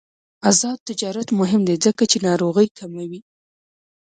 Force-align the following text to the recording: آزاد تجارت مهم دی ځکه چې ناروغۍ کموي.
آزاد 0.49 0.77
تجارت 0.89 1.27
مهم 1.39 1.61
دی 1.67 1.75
ځکه 1.85 2.03
چې 2.11 2.17
ناروغۍ 2.27 2.67
کموي. 2.77 3.19